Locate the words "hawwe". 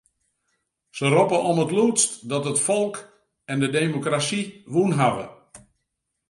4.99-5.25